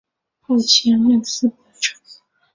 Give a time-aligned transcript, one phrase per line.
[0.41, 2.01] 后迁任司仆丞。